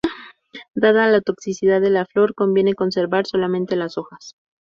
Dada 0.73 1.05
la 1.09 1.21
toxicidad 1.21 1.79
de 1.79 1.91
la 1.91 2.07
flor, 2.07 2.33
conviene 2.33 2.73
conservar 2.73 3.27
solamente 3.27 3.75
las 3.75 3.99
hojas. 3.99 4.33